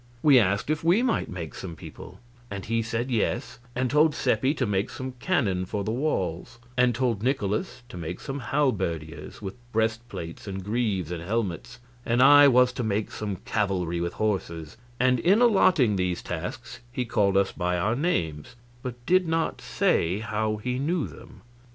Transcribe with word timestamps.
We 0.23 0.39
asked 0.39 0.71
if 0.71 0.83
we 0.83 1.03
might 1.03 1.29
make 1.29 1.53
some 1.53 1.75
people, 1.75 2.19
and 2.49 2.65
he 2.65 2.81
said 2.81 3.11
yes, 3.11 3.59
and 3.75 3.87
told 3.87 4.15
Seppi 4.15 4.55
to 4.55 4.65
make 4.65 4.89
some 4.89 5.11
cannon 5.19 5.63
for 5.63 5.83
the 5.83 5.91
walls, 5.91 6.57
and 6.75 6.95
told 6.95 7.21
Nikolaus 7.21 7.83
to 7.87 7.97
make 7.97 8.19
some 8.19 8.39
halberdiers, 8.39 9.43
with 9.43 9.53
breastplates 9.71 10.47
and 10.47 10.63
greaves 10.63 11.11
and 11.11 11.21
helmets, 11.21 11.77
and 12.03 12.19
I 12.23 12.47
was 12.47 12.73
to 12.73 12.83
make 12.83 13.11
some 13.11 13.35
cavalry, 13.45 14.01
with 14.01 14.13
horses, 14.13 14.75
and 14.99 15.19
in 15.19 15.39
allotting 15.39 15.97
these 15.97 16.23
tasks 16.23 16.79
he 16.91 17.05
called 17.05 17.37
us 17.37 17.51
by 17.51 17.77
our 17.77 17.95
names, 17.95 18.55
but 18.81 19.05
did 19.05 19.27
not 19.27 19.61
say 19.61 20.17
how 20.17 20.55
he 20.57 20.79
knew 20.79 21.05
them. 21.05 21.41